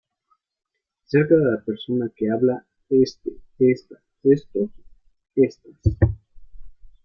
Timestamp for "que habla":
2.15-2.65